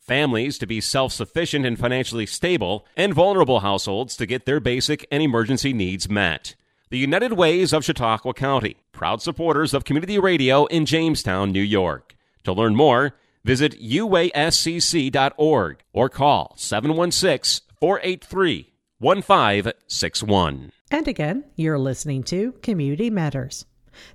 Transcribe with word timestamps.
families 0.00 0.58
to 0.58 0.66
be 0.66 0.80
self 0.80 1.12
sufficient 1.12 1.64
and 1.64 1.78
financially 1.78 2.26
stable, 2.26 2.86
and 2.96 3.14
vulnerable 3.14 3.60
households 3.60 4.16
to 4.16 4.26
get 4.26 4.46
their 4.46 4.60
basic 4.60 5.06
and 5.10 5.22
emergency 5.22 5.72
needs 5.72 6.08
met. 6.08 6.54
The 6.90 6.98
United 6.98 7.34
Ways 7.34 7.72
of 7.72 7.84
Chautauqua 7.84 8.34
County, 8.34 8.76
proud 8.90 9.22
supporters 9.22 9.72
of 9.72 9.84
community 9.84 10.18
radio 10.18 10.66
in 10.66 10.86
Jamestown, 10.86 11.52
New 11.52 11.62
York. 11.62 12.16
To 12.44 12.52
learn 12.52 12.74
more, 12.74 13.14
visit 13.44 13.80
uascc.org 13.80 15.78
or 15.92 16.08
call 16.08 16.54
716 16.56 17.66
483 17.78 18.72
1561. 18.98 20.72
And 20.90 21.06
again, 21.06 21.44
you're 21.54 21.78
listening 21.78 22.24
to 22.24 22.52
Community 22.62 23.08
Matters. 23.10 23.66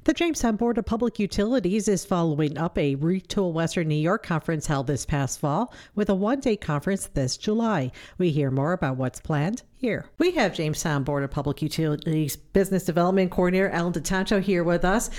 The 0.05 0.13
Jamestown 0.13 0.55
Board 0.55 0.77
of 0.77 0.85
Public 0.85 1.19
Utilities 1.19 1.87
is 1.87 2.05
following 2.05 2.57
up 2.57 2.77
a 2.77 2.95
Retool 2.95 3.53
Western 3.53 3.87
New 3.87 3.95
York 3.95 4.23
conference 4.23 4.67
held 4.67 4.87
this 4.87 5.05
past 5.05 5.39
fall 5.39 5.73
with 5.95 6.09
a 6.09 6.15
one 6.15 6.39
day 6.39 6.55
conference 6.55 7.07
this 7.07 7.37
July. 7.37 7.91
We 8.17 8.31
hear 8.31 8.51
more 8.51 8.73
about 8.73 8.97
what's 8.97 9.19
planned 9.19 9.63
here. 9.75 10.05
We 10.17 10.31
have 10.31 10.53
Jamestown 10.53 11.03
Board 11.03 11.23
of 11.23 11.31
Public 11.31 11.61
Utilities 11.61 12.35
Business 12.35 12.83
Development 12.83 13.31
Coordinator 13.31 13.69
Ellen 13.69 13.93
DeTanto 13.93 14.41
here 14.41 14.63
with 14.63 14.85
us, 14.85 15.09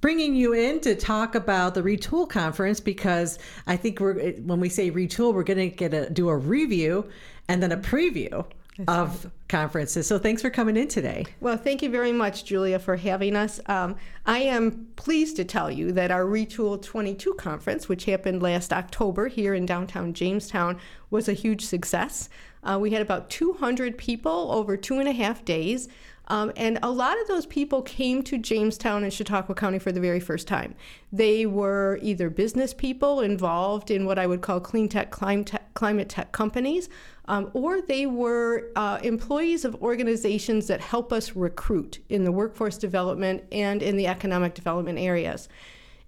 bringing 0.00 0.34
you 0.34 0.52
in 0.52 0.80
to 0.80 0.94
talk 0.94 1.34
about 1.34 1.74
the 1.74 1.82
Retool 1.82 2.28
conference 2.28 2.80
because 2.80 3.38
I 3.66 3.76
think 3.76 4.00
we're 4.00 4.32
when 4.32 4.60
we 4.60 4.68
say 4.68 4.90
Retool, 4.90 5.34
we're 5.34 5.42
going 5.44 5.70
to 5.70 5.76
get 5.76 5.94
a 5.94 6.10
do 6.10 6.28
a 6.28 6.36
review 6.36 7.08
and 7.48 7.62
then 7.62 7.72
a 7.72 7.76
preview 7.76 8.44
of 8.88 9.30
conferences. 9.48 10.06
So 10.06 10.18
thanks 10.18 10.42
for 10.42 10.50
coming 10.50 10.76
in 10.76 10.88
today. 10.88 11.26
Well, 11.40 11.56
thank 11.56 11.82
you 11.82 11.90
very 11.90 12.12
much, 12.12 12.44
Julia, 12.44 12.78
for 12.78 12.96
having 12.96 13.36
us. 13.36 13.60
Um, 13.66 13.96
I 14.26 14.38
am 14.38 14.88
pleased 14.96 15.36
to 15.36 15.44
tell 15.44 15.70
you 15.70 15.92
that 15.92 16.10
our 16.10 16.24
Retool 16.24 16.80
22 16.80 17.34
conference, 17.34 17.88
which 17.88 18.04
happened 18.04 18.42
last 18.42 18.72
October 18.72 19.28
here 19.28 19.54
in 19.54 19.66
downtown 19.66 20.12
Jamestown, 20.12 20.78
was 21.10 21.28
a 21.28 21.32
huge 21.32 21.64
success. 21.64 22.28
Uh, 22.62 22.78
we 22.80 22.90
had 22.90 23.02
about 23.02 23.30
200 23.30 23.96
people 23.96 24.52
over 24.52 24.76
two 24.76 24.98
and 24.98 25.08
a 25.08 25.12
half 25.12 25.44
days. 25.44 25.88
Um, 26.30 26.52
and 26.56 26.78
a 26.84 26.90
lot 26.90 27.20
of 27.20 27.26
those 27.26 27.44
people 27.44 27.82
came 27.82 28.22
to 28.22 28.38
Jamestown 28.38 29.02
and 29.02 29.12
Chautauqua 29.12 29.56
County 29.56 29.80
for 29.80 29.90
the 29.90 30.00
very 30.00 30.20
first 30.20 30.46
time. 30.46 30.76
They 31.12 31.44
were 31.44 31.98
either 32.02 32.30
business 32.30 32.72
people 32.72 33.20
involved 33.20 33.90
in 33.90 34.06
what 34.06 34.16
I 34.16 34.28
would 34.28 34.40
call 34.40 34.60
clean 34.60 34.88
tech, 34.88 35.10
climate 35.10 35.48
tech, 35.48 35.74
climate 35.74 36.08
tech 36.08 36.30
companies, 36.30 36.88
um, 37.30 37.48
or 37.54 37.80
they 37.80 38.06
were 38.06 38.72
uh, 38.74 38.98
employees 39.04 39.64
of 39.64 39.76
organizations 39.76 40.66
that 40.66 40.80
help 40.80 41.12
us 41.12 41.36
recruit 41.36 42.00
in 42.08 42.24
the 42.24 42.32
workforce 42.32 42.76
development 42.76 43.44
and 43.52 43.84
in 43.84 43.96
the 43.96 44.08
economic 44.08 44.52
development 44.52 44.98
areas. 44.98 45.48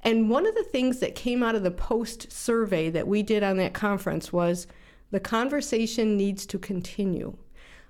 And 0.02 0.28
one 0.28 0.48
of 0.48 0.56
the 0.56 0.64
things 0.64 0.98
that 0.98 1.14
came 1.14 1.44
out 1.44 1.54
of 1.54 1.62
the 1.62 1.70
post 1.70 2.32
survey 2.32 2.90
that 2.90 3.06
we 3.06 3.22
did 3.22 3.44
on 3.44 3.56
that 3.58 3.72
conference 3.72 4.32
was 4.32 4.66
the 5.12 5.20
conversation 5.20 6.16
needs 6.16 6.44
to 6.46 6.58
continue 6.58 7.36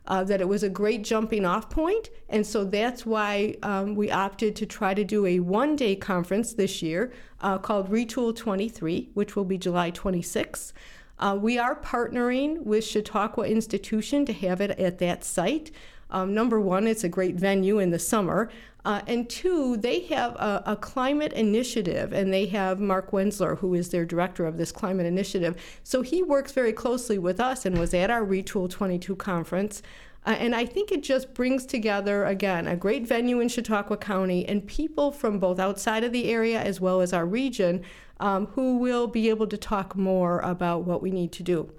uh, 0.07 0.23
that 0.25 0.43
it 0.43 0.49
was 0.49 0.63
a 0.63 0.69
great 0.69 1.03
jumping 1.03 1.47
off 1.47 1.71
point, 1.71 2.11
and 2.29 2.47
so 2.47 2.65
that's 2.65 3.07
why 3.07 3.55
um, 3.63 3.95
we 3.95 4.11
opted 4.11 4.55
to 4.57 4.67
try 4.67 4.93
to 4.93 5.05
do 5.05 5.25
a 5.25 5.41
one 5.41 5.75
day 5.75 5.97
conference 5.97 6.53
this 6.53 6.83
year 6.83 7.13
uh, 7.41 7.57
called 7.57 7.91
Retool 7.91 8.37
23, 8.37 9.09
which 9.15 9.37
will 9.37 9.45
be 9.45 9.57
July 9.57 9.91
26. 9.91 10.75
Uh, 11.23 11.37
we 11.37 11.57
are 11.57 11.77
partnering 11.77 12.65
with 12.65 12.85
Chautauqua 12.85 13.47
Institution 13.47 14.27
to 14.27 14.33
have 14.33 14.61
it 14.61 14.73
at 14.73 14.99
that 14.99 15.23
site. 15.23 15.71
Um, 16.11 16.35
number 16.35 16.61
one, 16.61 16.89
it's 16.89 17.05
a 17.05 17.09
great 17.09 17.37
venue 17.37 17.79
in 17.79 17.91
the 17.91 17.99
summer. 18.01 18.51
Uh, 18.85 19.03
and 19.07 19.31
two, 19.31 19.77
they 19.77 20.01
have 20.01 20.35
a, 20.35 20.65
a, 20.67 20.77
climate 20.77 21.33
initiative, 21.33 22.13
and 22.13 22.33
they 22.33 22.47
have 22.47 22.81
Mark 22.81 23.13
Wenzler, 23.13 23.57
who 23.57 23.73
is 23.75 23.91
their 23.91 24.05
director 24.05 24.47
of 24.47 24.57
this 24.57 24.73
climate 24.73 25.07
initiative. 25.07 25.55
So 25.85 26.03
he 26.03 26.25
works 26.25 26.51
very 26.51 26.73
closely 26.73 27.21
with 27.21 27.39
us 27.39 27.65
and 27.65 27.79
was 27.79 27.95
at 27.95 28.11
our 28.11 28.27
Retool 28.27 28.69
22 28.69 29.15
conference. 29.15 29.81
Uh, 30.27 30.31
and 30.31 30.57
I 30.57 30.67
think 30.67 30.91
it 30.91 31.05
just 31.05 31.35
brings 31.35 31.65
together, 31.65 32.25
again, 32.25 32.67
a 32.67 32.75
great 32.75 33.07
venue 33.07 33.39
in 33.39 33.49
Chautauqua 33.49 33.97
County 33.97 34.45
and 34.49 34.67
people 34.67 35.13
from 35.13 35.39
both 35.39 35.61
outside 35.61 36.03
of 36.03 36.11
the 36.11 36.29
area 36.29 36.61
as 36.61 36.81
well 36.81 37.01
as 37.01 37.13
our 37.13 37.27
region 37.27 37.85
um, 38.23 38.47
who 38.47 38.79
will 38.79 39.07
be 39.07 39.29
able 39.29 39.47
to 39.49 39.59
talk 39.59 39.97
more 39.97 40.41
about 40.41 40.85
what 40.85 41.03
we 41.03 41.11
need 41.11 41.33
to 41.33 41.43
do. 41.43 41.71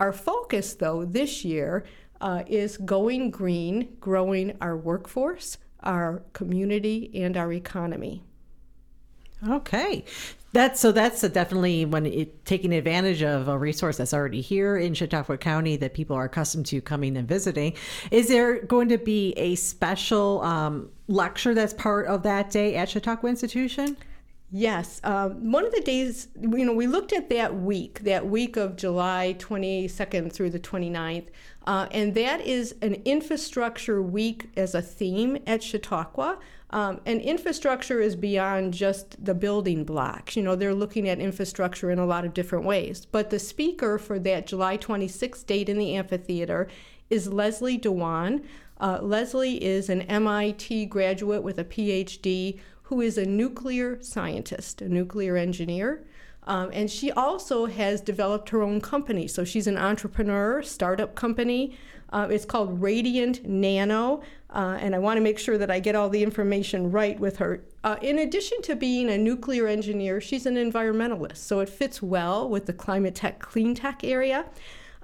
Our 0.00 0.12
focus, 0.12 0.74
though, 0.74 1.04
this 1.04 1.44
year 1.44 1.84
uh, 2.20 2.42
is 2.46 2.76
going 2.78 3.30
green, 3.30 3.96
growing 4.00 4.56
our 4.60 4.76
workforce 4.76 5.58
our 5.82 6.22
community 6.32 7.10
and 7.14 7.36
our 7.36 7.52
economy. 7.52 8.22
Okay. 9.48 10.04
That's 10.52 10.80
so 10.80 10.92
that's 10.92 11.22
definitely 11.22 11.86
when 11.86 12.04
it, 12.06 12.44
taking 12.44 12.72
advantage 12.74 13.22
of 13.22 13.48
a 13.48 13.58
resource 13.58 13.96
that's 13.96 14.12
already 14.12 14.42
here 14.42 14.76
in 14.76 14.92
Chautauqua 14.92 15.38
County 15.38 15.76
that 15.78 15.94
people 15.94 16.14
are 16.14 16.24
accustomed 16.24 16.66
to 16.66 16.80
coming 16.80 17.16
and 17.16 17.26
visiting. 17.26 17.72
Is 18.10 18.28
there 18.28 18.60
going 18.60 18.90
to 18.90 18.98
be 18.98 19.32
a 19.32 19.54
special 19.54 20.42
um, 20.42 20.90
lecture 21.08 21.54
that's 21.54 21.72
part 21.72 22.06
of 22.06 22.22
that 22.24 22.50
day 22.50 22.76
at 22.76 22.90
Chautauqua 22.90 23.30
Institution? 23.30 23.96
Yes. 24.54 25.00
Um, 25.02 25.50
one 25.50 25.64
of 25.64 25.72
the 25.72 25.80
days, 25.80 26.28
you 26.38 26.66
know, 26.66 26.74
we 26.74 26.86
looked 26.86 27.14
at 27.14 27.30
that 27.30 27.56
week, 27.56 28.00
that 28.00 28.26
week 28.26 28.58
of 28.58 28.76
July 28.76 29.34
22nd 29.38 30.30
through 30.30 30.50
the 30.50 30.60
29th, 30.60 31.28
uh, 31.66 31.86
and 31.90 32.14
that 32.14 32.42
is 32.42 32.74
an 32.82 32.96
infrastructure 33.06 34.02
week 34.02 34.50
as 34.54 34.74
a 34.74 34.82
theme 34.82 35.38
at 35.46 35.62
Chautauqua. 35.62 36.38
Um, 36.68 37.00
and 37.06 37.22
infrastructure 37.22 38.02
is 38.02 38.14
beyond 38.14 38.74
just 38.74 39.24
the 39.24 39.34
building 39.34 39.84
blocks. 39.84 40.36
You 40.36 40.42
know, 40.42 40.54
they're 40.54 40.74
looking 40.74 41.08
at 41.08 41.18
infrastructure 41.18 41.90
in 41.90 41.98
a 41.98 42.06
lot 42.06 42.26
of 42.26 42.34
different 42.34 42.66
ways. 42.66 43.06
But 43.06 43.30
the 43.30 43.38
speaker 43.38 43.98
for 43.98 44.18
that 44.18 44.46
July 44.46 44.76
26th 44.76 45.46
date 45.46 45.70
in 45.70 45.78
the 45.78 45.96
amphitheater 45.96 46.68
is 47.08 47.28
Leslie 47.28 47.78
Dewan. 47.78 48.42
Uh, 48.80 48.98
Leslie 49.00 49.62
is 49.62 49.88
an 49.88 50.02
MIT 50.02 50.86
graduate 50.86 51.42
with 51.42 51.58
a 51.58 51.64
PhD 51.64 52.58
who 52.92 53.00
is 53.00 53.16
a 53.16 53.24
nuclear 53.24 53.98
scientist, 54.02 54.82
a 54.82 54.88
nuclear 54.88 55.34
engineer. 55.34 56.04
Um, 56.42 56.68
and 56.74 56.90
she 56.90 57.10
also 57.10 57.64
has 57.64 58.02
developed 58.02 58.50
her 58.50 58.60
own 58.60 58.82
company. 58.82 59.26
So 59.26 59.44
she's 59.44 59.66
an 59.66 59.78
entrepreneur, 59.78 60.62
startup 60.62 61.14
company. 61.14 61.78
Uh, 62.12 62.28
it's 62.30 62.44
called 62.44 62.82
Radiant 62.82 63.46
Nano. 63.48 64.20
Uh, 64.50 64.76
and 64.78 64.94
I 64.94 64.98
want 64.98 65.16
to 65.16 65.22
make 65.22 65.38
sure 65.38 65.56
that 65.56 65.70
I 65.70 65.80
get 65.80 65.94
all 65.94 66.10
the 66.10 66.22
information 66.22 66.92
right 66.92 67.18
with 67.18 67.38
her. 67.38 67.62
Uh, 67.82 67.96
in 68.02 68.18
addition 68.18 68.60
to 68.60 68.76
being 68.76 69.08
a 69.08 69.16
nuclear 69.16 69.66
engineer, 69.66 70.20
she's 70.20 70.44
an 70.44 70.56
environmentalist. 70.56 71.38
So 71.38 71.60
it 71.60 71.70
fits 71.70 72.02
well 72.02 72.46
with 72.46 72.66
the 72.66 72.74
climate 72.74 73.14
tech, 73.14 73.38
clean 73.38 73.74
tech 73.74 74.04
area. 74.04 74.44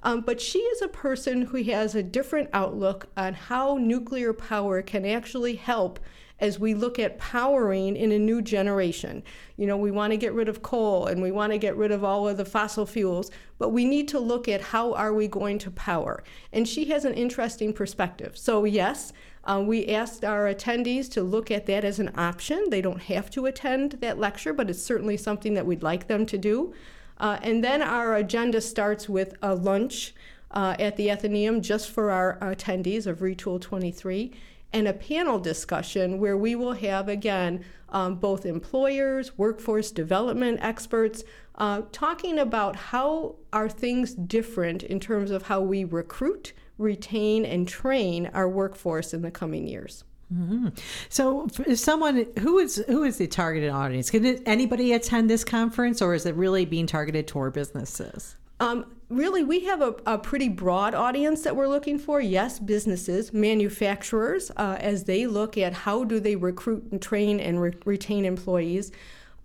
Um, 0.03 0.21
but 0.21 0.39
she 0.39 0.59
is 0.59 0.83
a 0.83 0.87
person 0.87 1.41
who 1.41 1.63
has 1.63 1.95
a 1.95 2.03
different 2.03 2.51
outlook 2.53 3.07
on 3.17 3.33
how 3.33 3.77
nuclear 3.77 4.31
power 4.31 4.83
can 4.83 5.07
actually 5.07 5.55
help 5.55 5.99
as 6.39 6.59
we 6.59 6.73
look 6.73 6.99
at 6.99 7.17
powering 7.17 7.95
in 7.95 8.11
a 8.11 8.19
new 8.19 8.41
generation. 8.41 9.23
You 9.57 9.67
know, 9.67 9.77
we 9.77 9.91
want 9.91 10.11
to 10.11 10.17
get 10.17 10.33
rid 10.33 10.47
of 10.47 10.61
coal 10.61 11.07
and 11.07 11.21
we 11.21 11.31
want 11.31 11.51
to 11.51 11.57
get 11.57 11.75
rid 11.75 11.91
of 11.91 12.03
all 12.03 12.27
of 12.27 12.37
the 12.37 12.45
fossil 12.45 12.85
fuels, 12.85 13.31
but 13.57 13.69
we 13.69 13.85
need 13.85 14.07
to 14.09 14.19
look 14.19 14.47
at 14.47 14.61
how 14.61 14.93
are 14.93 15.13
we 15.13 15.27
going 15.27 15.59
to 15.59 15.71
power. 15.71 16.23
And 16.53 16.67
she 16.67 16.85
has 16.85 17.05
an 17.05 17.13
interesting 17.13 17.73
perspective. 17.73 18.37
So, 18.37 18.63
yes, 18.65 19.13
uh, 19.43 19.63
we 19.65 19.87
asked 19.87 20.23
our 20.23 20.53
attendees 20.53 21.09
to 21.11 21.23
look 21.23 21.49
at 21.51 21.65
that 21.65 21.83
as 21.83 21.99
an 21.99 22.11
option. 22.17 22.69
They 22.69 22.81
don't 22.81 23.01
have 23.03 23.29
to 23.31 23.45
attend 23.45 23.93
that 23.93 24.19
lecture, 24.19 24.53
but 24.53 24.69
it's 24.69 24.81
certainly 24.81 25.17
something 25.17 25.53
that 25.53 25.65
we'd 25.65 25.83
like 25.83 26.07
them 26.07 26.25
to 26.27 26.37
do. 26.37 26.73
Uh, 27.17 27.37
and 27.41 27.63
then 27.63 27.81
our 27.81 28.15
agenda 28.15 28.61
starts 28.61 29.09
with 29.09 29.35
a 29.41 29.53
lunch 29.53 30.13
uh, 30.51 30.75
at 30.79 30.95
the 30.95 31.11
Athenaeum 31.11 31.61
just 31.61 31.89
for 31.89 32.11
our 32.11 32.37
attendees 32.39 33.05
of 33.05 33.19
Retool 33.19 33.59
23 33.59 34.33
and 34.73 34.87
a 34.87 34.93
panel 34.93 35.39
discussion 35.39 36.19
where 36.19 36.37
we 36.37 36.55
will 36.55 36.73
have, 36.73 37.07
again, 37.07 37.63
um, 37.89 38.15
both 38.15 38.45
employers, 38.45 39.37
workforce 39.37 39.91
development 39.91 40.59
experts, 40.61 41.23
uh, 41.55 41.81
talking 41.91 42.39
about 42.39 42.75
how 42.75 43.35
are 43.51 43.69
things 43.69 44.13
different 44.13 44.83
in 44.83 44.99
terms 44.99 45.31
of 45.31 45.43
how 45.43 45.61
we 45.61 45.83
recruit, 45.83 46.53
retain, 46.77 47.45
and 47.45 47.67
train 47.67 48.29
our 48.33 48.47
workforce 48.47 49.13
in 49.13 49.21
the 49.21 49.31
coming 49.31 49.67
years. 49.67 50.03
Mm-hmm. 50.33 50.67
So, 51.09 51.47
if 51.65 51.79
someone 51.79 52.27
who 52.37 52.59
is 52.59 52.83
who 52.87 53.03
is 53.03 53.17
the 53.17 53.25
targeted 53.25 53.71
audience? 53.71 54.11
Can 54.11 54.25
anybody 54.45 54.93
attend 54.93 55.27
this 55.27 55.43
conference, 55.43 56.03
or 56.03 56.13
is 56.13 56.27
it 56.27 56.35
really 56.35 56.65
being 56.65 56.85
targeted 56.85 57.27
toward 57.27 57.53
businesses? 57.53 58.35
Um, 58.59 58.85
really, 59.09 59.43
we 59.43 59.61
have 59.61 59.81
a, 59.81 59.95
a, 60.05 60.17
pretty 60.17 60.49
broad 60.49 60.93
audience 60.93 61.41
that 61.43 61.55
we're 61.55 61.67
looking 61.67 61.97
for. 61.97 62.19
Yes, 62.19 62.59
businesses, 62.59 63.31
manufacturers, 63.33 64.51
uh, 64.57 64.77
as 64.79 65.05
they 65.05 65.27
look 65.27 65.57
at 65.57 65.73
how 65.73 66.03
do 66.03 66.19
they 66.19 66.35
recruit 66.35 66.87
and 66.91 67.01
train 67.01 67.39
and 67.39 67.61
re- 67.61 67.73
retain 67.85 68.25
employees. 68.25 68.91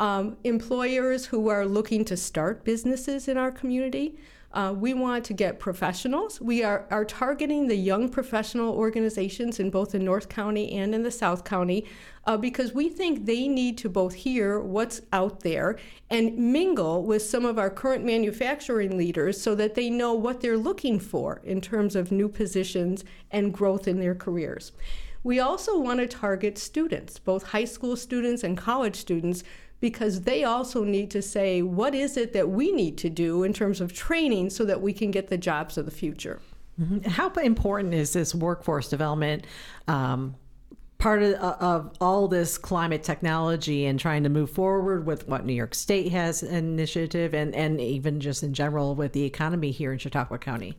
Um, 0.01 0.37
employers 0.43 1.27
who 1.27 1.49
are 1.49 1.65
looking 1.65 2.05
to 2.07 2.17
start 2.17 2.65
businesses 2.65 3.29
in 3.29 3.37
our 3.37 3.53
community. 3.53 4.17
Uh, 4.55 4.73
we 4.73 4.95
want 4.95 5.25
to 5.25 5.33
get 5.33 5.59
professionals. 5.59 6.41
We 6.41 6.63
are, 6.63 6.87
are 6.89 7.05
targeting 7.05 7.67
the 7.67 7.75
young 7.75 8.09
professional 8.09 8.73
organizations 8.73 9.59
in 9.59 9.69
both 9.69 9.91
the 9.91 9.99
North 9.99 10.29
County 10.29 10.71
and 10.73 10.95
in 10.95 11.03
the 11.03 11.11
South 11.11 11.43
County 11.43 11.85
uh, 12.25 12.37
because 12.37 12.73
we 12.73 12.89
think 12.89 13.27
they 13.27 13.49
need 13.49 13.77
to 13.79 13.89
both 13.89 14.15
hear 14.15 14.61
what's 14.61 15.01
out 15.13 15.41
there 15.41 15.77
and 16.09 16.39
mingle 16.39 17.03
with 17.03 17.23
some 17.23 17.45
of 17.45 17.59
our 17.59 17.69
current 17.69 18.05
manufacturing 18.05 18.97
leaders 18.97 19.41
so 19.41 19.57
that 19.57 19.75
they 19.75 19.91
know 19.91 20.15
what 20.15 20.41
they're 20.41 20.57
looking 20.57 21.01
for 21.01 21.41
in 21.43 21.61
terms 21.61 21.97
of 21.97 22.13
new 22.13 22.29
positions 22.29 23.05
and 23.33 23.53
growth 23.53 23.89
in 23.89 23.99
their 23.99 24.15
careers. 24.15 24.71
We 25.25 25.41
also 25.41 25.81
want 25.81 26.01
to 26.01 26.07
target 26.07 26.59
students, 26.59 27.19
both 27.19 27.45
high 27.45 27.65
school 27.65 27.97
students 27.97 28.45
and 28.45 28.59
college 28.59 28.95
students, 28.95 29.43
because 29.85 30.23
they 30.23 30.45
also 30.45 30.83
need 30.83 31.11
to 31.11 31.21
say, 31.21 31.61
what 31.61 31.95
is 31.95 32.17
it 32.17 32.33
that 32.33 32.49
we 32.49 32.73
need 32.73 32.97
to 32.97 33.11
do 33.11 33.43
in 33.43 33.53
terms 33.53 33.83
of 33.83 33.93
training 33.93 34.49
so 34.49 34.65
that 34.65 34.81
we 34.81 34.95
can 34.95 35.11
get 35.11 35.29
the 35.29 35.37
jobs 35.37 35.77
of 35.77 35.85
the 35.85 35.91
future? 35.91 36.41
Mm-hmm. 36.81 37.07
How 37.11 37.29
important 37.29 37.93
is 37.93 38.15
this 38.15 38.35
workforce 38.35 38.89
development? 38.89 39.47
Um, 39.87 40.37
part 40.97 41.23
of, 41.23 41.35
of, 41.35 41.93
all 42.01 42.29
this 42.29 42.57
climate 42.57 43.03
technology 43.03 43.85
and 43.85 44.01
trying 44.01 44.23
to 44.23 44.31
move 44.31 44.49
forward 44.49 45.05
with 45.05 45.29
what 45.29 45.45
New 45.45 45.53
York 45.53 45.75
State 45.75 46.11
has 46.13 46.43
initiative 46.43 47.35
and, 47.35 47.55
and 47.55 47.79
even 47.79 48.21
just 48.21 48.43
in 48.43 48.55
general 48.55 48.95
with 48.95 49.13
the 49.13 49.25
economy 49.25 49.71
here 49.71 49.93
in 49.93 49.99
Chautauqua 49.99 50.39
County? 50.39 50.79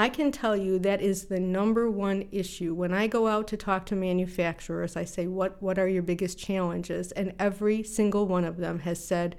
I 0.00 0.08
can 0.08 0.32
tell 0.32 0.56
you 0.56 0.78
that 0.78 1.02
is 1.02 1.26
the 1.26 1.38
number 1.38 1.90
one 1.90 2.26
issue. 2.32 2.72
When 2.72 2.94
I 2.94 3.06
go 3.06 3.26
out 3.26 3.46
to 3.48 3.56
talk 3.58 3.84
to 3.86 3.94
manufacturers, 3.96 4.96
I 4.96 5.04
say, 5.04 5.26
What, 5.26 5.60
what 5.62 5.78
are 5.78 5.88
your 5.88 6.02
biggest 6.02 6.38
challenges? 6.38 7.12
And 7.12 7.34
every 7.38 7.82
single 7.82 8.26
one 8.26 8.46
of 8.46 8.56
them 8.56 8.78
has 8.78 9.04
said, 9.04 9.36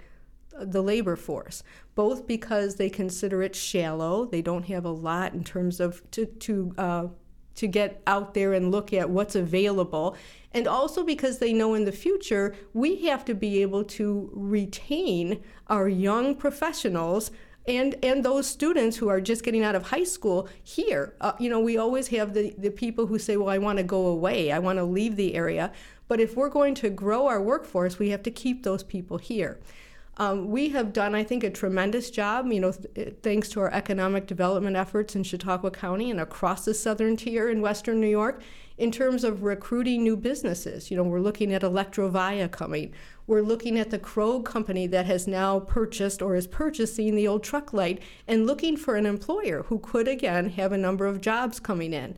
the 0.59 0.83
labor 0.83 1.15
force, 1.15 1.63
both 1.95 2.27
because 2.27 2.75
they 2.75 2.89
consider 2.89 3.41
it 3.41 3.55
shallow, 3.55 4.25
they 4.25 4.43
don't 4.43 4.65
have 4.65 4.85
a 4.85 4.91
lot 4.91 5.33
in 5.33 5.43
terms 5.43 5.79
of 5.79 6.03
to, 6.11 6.25
to 6.25 6.73
uh, 6.77 7.07
to 7.55 7.67
get 7.67 8.01
out 8.07 8.33
there 8.33 8.53
and 8.53 8.71
look 8.71 8.93
at 8.93 9.09
what's 9.09 9.35
available. 9.35 10.15
And 10.53 10.67
also 10.67 11.03
because 11.03 11.39
they 11.39 11.53
know 11.53 11.73
in 11.73 11.85
the 11.85 11.91
future 11.91 12.55
we 12.73 13.07
have 13.07 13.25
to 13.25 13.33
be 13.33 13.61
able 13.61 13.83
to 13.85 14.29
retain 14.33 15.43
our 15.67 15.89
young 15.89 16.35
professionals 16.35 17.31
and 17.67 17.95
and 18.03 18.23
those 18.25 18.47
students 18.47 18.97
who 18.97 19.07
are 19.07 19.21
just 19.21 19.43
getting 19.43 19.63
out 19.63 19.75
of 19.75 19.83
high 19.83 20.03
school 20.03 20.47
here. 20.63 21.15
Uh, 21.21 21.33
you 21.39 21.49
know 21.49 21.59
we 21.59 21.77
always 21.77 22.07
have 22.07 22.33
the, 22.33 22.53
the 22.57 22.71
people 22.71 23.07
who 23.07 23.19
say 23.19 23.37
well 23.37 23.49
i 23.49 23.57
want 23.57 23.77
to 23.77 23.83
go 23.83 24.07
away. 24.07 24.51
I 24.51 24.59
want 24.59 24.77
to 24.79 24.83
leave 24.83 25.15
the 25.15 25.35
area. 25.35 25.71
But 26.07 26.19
if 26.19 26.35
we're 26.35 26.49
going 26.49 26.75
to 26.75 26.89
grow 26.89 27.27
our 27.27 27.41
workforce 27.41 27.99
we 27.99 28.09
have 28.09 28.23
to 28.23 28.31
keep 28.31 28.63
those 28.63 28.83
people 28.83 29.17
here 29.17 29.59
um, 30.17 30.49
we 30.49 30.69
have 30.69 30.93
done, 30.93 31.15
I 31.15 31.23
think, 31.23 31.43
a 31.43 31.49
tremendous 31.49 32.09
job, 32.09 32.51
you 32.51 32.59
know, 32.59 32.71
th- 32.71 33.15
thanks 33.23 33.49
to 33.49 33.61
our 33.61 33.71
economic 33.71 34.27
development 34.27 34.75
efforts 34.75 35.15
in 35.15 35.23
Chautauqua 35.23 35.71
County 35.71 36.11
and 36.11 36.19
across 36.19 36.65
the 36.65 36.73
southern 36.73 37.15
tier 37.15 37.49
in 37.49 37.61
western 37.61 38.01
New 38.01 38.09
York 38.09 38.41
in 38.77 38.91
terms 38.91 39.23
of 39.23 39.43
recruiting 39.43 40.03
new 40.03 40.17
businesses. 40.17 40.91
You 40.91 40.97
know, 40.97 41.03
we're 41.03 41.21
looking 41.21 41.53
at 41.53 41.61
Electrovaya 41.61 42.51
coming. 42.51 42.93
We're 43.25 43.41
looking 43.41 43.79
at 43.79 43.89
the 43.89 43.99
Krog 43.99 44.43
company 44.43 44.85
that 44.87 45.05
has 45.05 45.27
now 45.27 45.59
purchased 45.61 46.21
or 46.21 46.35
is 46.35 46.47
purchasing 46.47 47.15
the 47.15 47.27
old 47.27 47.43
Truck-Lite 47.43 48.01
and 48.27 48.45
looking 48.45 48.75
for 48.75 48.95
an 48.95 49.05
employer 49.05 49.63
who 49.63 49.79
could, 49.79 50.07
again, 50.07 50.49
have 50.49 50.71
a 50.71 50.77
number 50.77 51.05
of 51.05 51.21
jobs 51.21 51.59
coming 51.59 51.93
in. 51.93 52.17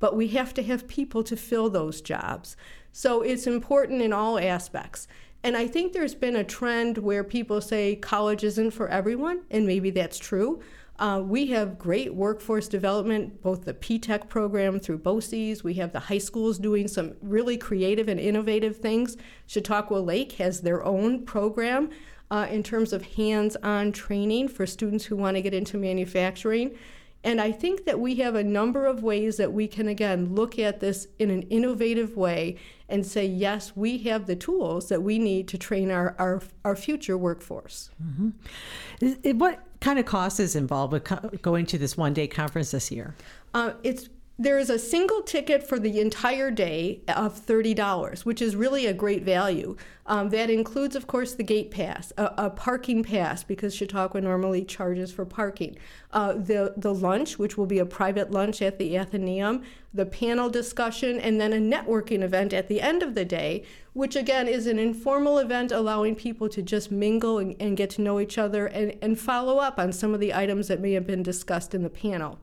But 0.00 0.16
we 0.16 0.28
have 0.28 0.54
to 0.54 0.62
have 0.62 0.88
people 0.88 1.22
to 1.24 1.36
fill 1.36 1.70
those 1.70 2.00
jobs. 2.00 2.56
So 2.92 3.22
it's 3.22 3.46
important 3.46 4.02
in 4.02 4.12
all 4.12 4.38
aspects. 4.38 5.06
And 5.44 5.56
I 5.56 5.66
think 5.66 5.92
there's 5.92 6.14
been 6.14 6.36
a 6.36 6.44
trend 6.44 6.98
where 6.98 7.22
people 7.22 7.60
say 7.60 7.96
college 7.96 8.42
isn't 8.44 8.72
for 8.72 8.88
everyone, 8.88 9.42
and 9.50 9.66
maybe 9.66 9.90
that's 9.90 10.18
true. 10.18 10.60
Uh, 10.98 11.22
we 11.24 11.46
have 11.46 11.78
great 11.78 12.12
workforce 12.12 12.66
development, 12.66 13.40
both 13.40 13.64
the 13.64 13.72
P-TECH 13.72 14.28
program 14.28 14.80
through 14.80 14.98
BOCES. 14.98 15.62
We 15.62 15.74
have 15.74 15.92
the 15.92 16.00
high 16.00 16.18
schools 16.18 16.58
doing 16.58 16.88
some 16.88 17.14
really 17.22 17.56
creative 17.56 18.08
and 18.08 18.18
innovative 18.18 18.78
things. 18.78 19.16
Chautauqua 19.46 19.98
Lake 19.98 20.32
has 20.32 20.60
their 20.60 20.84
own 20.84 21.24
program 21.24 21.90
uh, 22.32 22.48
in 22.50 22.64
terms 22.64 22.92
of 22.92 23.02
hands-on 23.14 23.92
training 23.92 24.48
for 24.48 24.66
students 24.66 25.04
who 25.04 25.14
want 25.14 25.36
to 25.36 25.42
get 25.42 25.54
into 25.54 25.78
manufacturing. 25.78 26.76
And 27.24 27.40
I 27.40 27.50
think 27.50 27.84
that 27.84 27.98
we 27.98 28.16
have 28.16 28.34
a 28.36 28.44
number 28.44 28.86
of 28.86 29.02
ways 29.02 29.36
that 29.38 29.52
we 29.52 29.66
can, 29.66 29.88
again, 29.88 30.34
look 30.34 30.58
at 30.58 30.80
this 30.80 31.08
in 31.18 31.30
an 31.30 31.42
innovative 31.42 32.16
way 32.16 32.56
and 32.88 33.04
say, 33.04 33.26
yes, 33.26 33.76
we 33.76 33.98
have 33.98 34.26
the 34.26 34.36
tools 34.36 34.88
that 34.88 35.02
we 35.02 35.18
need 35.18 35.48
to 35.48 35.58
train 35.58 35.90
our, 35.90 36.14
our, 36.18 36.40
our 36.64 36.76
future 36.76 37.18
workforce. 37.18 37.90
Mm-hmm. 38.02 39.38
What 39.38 39.62
kind 39.80 39.98
of 39.98 40.06
cost 40.06 40.40
is 40.40 40.56
involved 40.56 40.92
with 40.92 41.42
going 41.42 41.66
to 41.66 41.78
this 41.78 41.96
one 41.96 42.14
day 42.14 42.28
conference 42.28 42.70
this 42.70 42.90
year? 42.90 43.14
Uh, 43.52 43.72
it's 43.82 44.08
there 44.40 44.56
is 44.56 44.70
a 44.70 44.78
single 44.78 45.20
ticket 45.20 45.66
for 45.66 45.80
the 45.80 46.00
entire 46.00 46.52
day 46.52 47.00
of 47.08 47.44
$30, 47.44 48.24
which 48.24 48.40
is 48.40 48.54
really 48.54 48.86
a 48.86 48.92
great 48.92 49.24
value. 49.24 49.76
Um, 50.06 50.30
that 50.30 50.48
includes, 50.48 50.94
of 50.94 51.08
course, 51.08 51.34
the 51.34 51.42
gate 51.42 51.72
pass, 51.72 52.12
a, 52.16 52.32
a, 52.38 52.50
parking 52.50 53.02
pass, 53.02 53.42
because 53.42 53.74
Chautauqua 53.74 54.20
normally 54.20 54.64
charges 54.64 55.12
for 55.12 55.26
parking, 55.26 55.76
uh, 56.12 56.34
the, 56.34 56.72
the 56.76 56.94
lunch, 56.94 57.38
which 57.38 57.58
will 57.58 57.66
be 57.66 57.80
a 57.80 57.84
private 57.84 58.30
lunch 58.30 58.62
at 58.62 58.78
the 58.78 58.96
Athenaeum, 58.96 59.64
the 59.92 60.06
panel 60.06 60.48
discussion, 60.48 61.18
and 61.18 61.40
then 61.40 61.52
a 61.52 61.56
networking 61.56 62.22
event 62.22 62.52
at 62.52 62.68
the 62.68 62.80
end 62.80 63.02
of 63.02 63.14
the 63.14 63.24
day, 63.24 63.64
which 63.92 64.14
again 64.14 64.46
is 64.46 64.66
an 64.66 64.78
informal 64.78 65.38
event 65.38 65.72
allowing 65.72 66.14
people 66.14 66.48
to 66.48 66.62
just 66.62 66.90
mingle 66.90 67.38
and, 67.38 67.56
and 67.60 67.76
get 67.76 67.90
to 67.90 68.00
know 68.00 68.20
each 68.20 68.38
other 68.38 68.66
and, 68.66 68.96
and 69.02 69.18
follow 69.18 69.58
up 69.58 69.78
on 69.78 69.92
some 69.92 70.14
of 70.14 70.20
the 70.20 70.32
items 70.32 70.68
that 70.68 70.80
may 70.80 70.92
have 70.92 71.06
been 71.06 71.22
discussed 71.22 71.74
in 71.74 71.82
the 71.82 71.90
panel. 71.90 72.38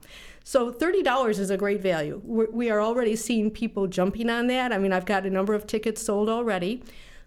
So 0.47 0.71
$30 0.71 1.39
is 1.39 1.49
a 1.49 1.57
great 1.57 1.81
value. 1.81 2.21
We're, 2.23 2.51
we 2.51 2.69
are 2.69 2.79
already 2.79 3.15
seeing 3.15 3.49
people 3.49 3.87
jumping 3.87 4.29
on 4.29 4.45
that. 4.45 4.71
I 4.71 4.77
mean, 4.77 4.93
I've 4.93 5.07
got 5.07 5.25
a 5.25 5.29
number 5.31 5.55
of 5.55 5.65
tickets 5.65 6.03
sold 6.03 6.29
already. 6.29 6.83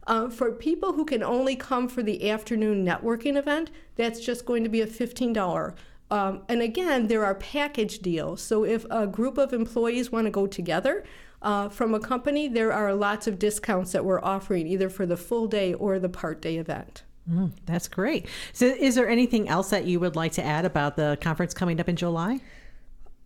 Uh, 0.07 0.31
for 0.31 0.53
people 0.53 0.93
who 0.93 1.05
can 1.05 1.25
only 1.25 1.57
come 1.57 1.89
for 1.89 2.01
the 2.05 2.31
afternoon 2.31 2.87
networking 2.87 3.37
event, 3.37 3.73
that's 3.97 4.21
just 4.21 4.47
going 4.47 4.63
to 4.63 4.71
be 4.71 4.83
a 4.83 4.87
$15. 4.87 5.75
Um, 6.13 6.43
and 6.49 6.63
again, 6.63 7.09
there 7.09 7.25
are 7.25 7.35
package 7.35 7.99
deals. 7.99 8.41
So 8.41 8.65
if 8.65 8.87
a 8.89 9.09
group 9.09 9.37
of 9.37 9.53
employees 9.53 10.13
want 10.13 10.27
to 10.27 10.31
go 10.31 10.47
together 10.47 11.03
uh, 11.43 11.71
from 11.71 11.95
a 11.95 12.01
company, 12.01 12.47
there 12.47 12.73
are 12.73 12.95
lots 12.95 13.27
of 13.27 13.37
discounts 13.37 13.91
that 13.93 14.05
we're 14.05 14.23
offering 14.23 14.69
either 14.69 14.89
for 14.89 15.07
the 15.07 15.17
full 15.17 15.49
day 15.49 15.75
or 15.75 15.99
the 15.99 16.09
part 16.09 16.41
day 16.41 16.57
event. 16.57 17.03
Mm, 17.29 17.51
that's 17.67 17.89
great. 17.89 18.27
So, 18.53 18.67
is 18.67 18.95
there 18.95 19.09
anything 19.09 19.49
else 19.49 19.71
that 19.71 19.85
you 19.85 20.01
would 20.01 20.17
like 20.17 20.33
to 20.33 20.43
add 20.43 20.65
about 20.65 20.97
the 20.97 21.19
conference 21.21 21.53
coming 21.53 21.79
up 21.79 21.89
in 21.89 21.97
July? 21.97 22.41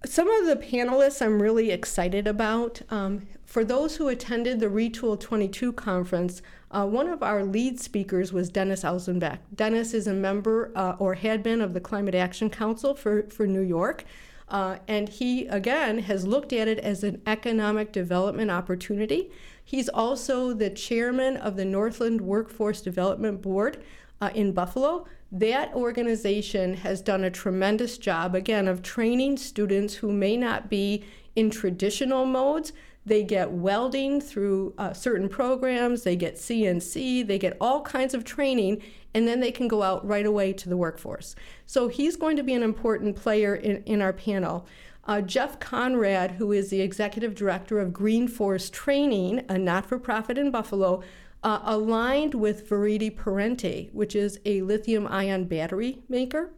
Some 0.05 0.29
of 0.29 0.47
the 0.47 0.57
panelists 0.57 1.23
I'm 1.25 1.41
really 1.41 1.71
excited 1.71 2.27
about. 2.27 2.83
Um, 2.91 3.29
for 3.45 3.65
those 3.65 3.97
who 3.97 4.09
attended 4.09 4.59
the 4.59 4.67
Retool 4.67 5.19
22 5.19 5.73
conference, 5.75 6.43
uh, 6.73 6.87
one 6.87 7.09
of 7.09 7.23
our 7.23 7.45
lead 7.45 7.79
speakers 7.79 8.33
was 8.33 8.49
Dennis 8.49 8.83
Elsenbeck. 8.83 9.39
Dennis 9.55 9.95
is 9.95 10.09
a 10.09 10.13
member 10.13 10.73
uh, 10.75 10.97
or 10.99 11.15
had 11.15 11.43
been 11.43 11.61
of 11.61 11.73
the 11.73 11.81
Climate 11.81 12.17
Action 12.17 12.51
Council 12.51 12.95
for, 12.95 13.29
for 13.29 13.47
New 13.47 13.61
York. 13.61 14.05
Uh, 14.49 14.79
and 14.89 15.09
he, 15.09 15.47
again, 15.47 16.01
has 16.01 16.27
looked 16.27 16.53
at 16.53 16.67
it 16.67 16.81
as 16.81 17.05
an 17.05 17.23
economic 17.27 17.93
development 17.93 18.51
opportunity. 18.51 19.31
He's 19.65 19.89
also 19.89 20.53
the 20.53 20.71
chairman 20.71 21.37
of 21.37 21.57
the 21.57 21.65
Northland 21.65 22.23
Workforce 22.23 22.81
Development 22.81 23.41
Board 23.41 23.83
uh, 24.23 24.31
in 24.35 24.52
Buffalo. 24.52 25.05
That 25.33 25.75
organization 25.75 26.75
has 26.75 27.02
done 27.02 27.25
a 27.25 27.31
tremendous 27.31 27.99
job, 27.99 28.35
again, 28.35 28.69
of 28.69 28.81
training 28.81 29.37
students 29.37 29.95
who 29.95 30.12
may 30.12 30.37
not 30.37 30.71
be 30.71 31.05
in 31.35 31.50
traditional 31.50 32.25
modes. 32.25 32.73
They 33.05 33.25
get 33.25 33.50
welding 33.50 34.21
through 34.21 34.75
uh, 34.79 34.93
certain 34.93 35.29
programs, 35.29 36.05
they 36.05 36.14
get 36.14 36.37
CNC, 36.37 37.26
they 37.26 37.38
get 37.38 37.57
all 37.61 37.83
kinds 37.83 38.14
of 38.14 38.25
training, 38.25 38.81
and 39.12 39.26
then 39.26 39.41
they 39.41 39.50
can 39.50 39.67
go 39.67 39.83
out 39.83 40.07
right 40.07 40.25
away 40.25 40.52
to 40.52 40.69
the 40.69 40.76
workforce. 40.76 41.35
So 41.67 41.88
he's 41.88 42.14
going 42.14 42.37
to 42.37 42.45
be 42.45 42.55
an 42.55 42.62
important 42.62 43.17
player 43.17 43.57
in, 43.57 43.83
in 43.85 44.00
our 44.00 44.12
panel. 44.12 44.67
Uh, 45.05 45.21
Jeff 45.21 45.59
Conrad, 45.59 46.33
who 46.33 46.52
is 46.52 46.71
the 46.71 46.81
executive 46.81 47.35
director 47.35 47.81
of 47.81 47.93
Green 47.93 48.29
Force 48.29 48.71
Training, 48.71 49.45
a 49.49 49.59
not 49.59 49.87
for 49.87 49.99
profit 49.99 50.38
in 50.38 50.52
Buffalo, 50.52 51.02
uh, 51.43 51.61
aligned 51.65 52.35
with 52.35 52.69
Viridi 52.69 53.15
Parente, 53.15 53.91
which 53.93 54.15
is 54.15 54.39
a 54.45 54.63
lithium 54.63 55.07
ion 55.09 55.45
battery 55.45 55.99
maker. 56.09 56.51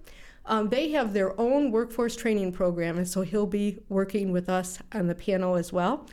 Um, 0.47 0.69
they 0.69 0.91
have 0.91 1.15
their 1.15 1.39
own 1.41 1.71
workforce 1.71 2.17
training 2.17 2.53
program, 2.53 2.99
and 2.99 3.09
so 3.09 3.23
he'll 3.23 3.47
be 3.47 3.79
working 3.89 4.31
with 4.31 4.49
us 4.49 4.79
on 4.93 5.07
the 5.07 5.15
panel 5.15 5.57
as 5.57 5.73
well. 5.73 6.07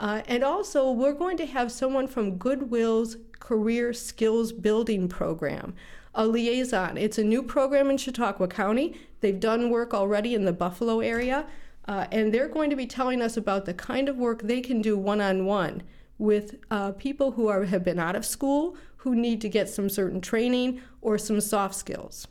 Uh, 0.00 0.22
and 0.26 0.42
also, 0.42 0.90
we're 0.90 1.14
going 1.14 1.36
to 1.36 1.46
have 1.46 1.70
someone 1.70 2.06
from 2.08 2.36
Goodwill's 2.36 3.16
Career 3.38 3.92
Skills 3.92 4.52
Building 4.52 5.08
Program. 5.08 5.74
a 6.14 6.26
liaison. 6.26 6.96
It's 6.96 7.18
a 7.18 7.24
new 7.24 7.42
program 7.42 7.90
in 7.90 7.98
Chautauqua 7.98 8.48
County. 8.48 8.98
They've 9.20 9.38
done 9.38 9.70
work 9.70 9.92
already 9.92 10.34
in 10.34 10.46
the 10.46 10.52
Buffalo 10.52 11.00
area, 11.00 11.46
uh, 11.86 12.06
and 12.10 12.32
they're 12.32 12.48
going 12.48 12.70
to 12.70 12.76
be 12.76 12.86
telling 12.86 13.20
us 13.22 13.36
about 13.36 13.66
the 13.66 13.74
kind 13.74 14.08
of 14.08 14.16
work 14.16 14.42
they 14.42 14.62
can 14.62 14.80
do 14.80 14.96
one 14.96 15.20
on 15.20 15.44
one 15.44 15.82
with 16.18 16.56
uh, 16.70 16.92
people 16.92 17.32
who 17.32 17.48
are, 17.48 17.64
have 17.64 17.84
been 17.84 17.98
out 17.98 18.16
of 18.16 18.24
school, 18.24 18.76
who 18.98 19.14
need 19.14 19.40
to 19.40 19.48
get 19.48 19.68
some 19.68 19.88
certain 19.88 20.20
training 20.20 20.80
or 21.00 21.18
some 21.18 21.40
soft 21.40 21.74
skills. 21.74 22.26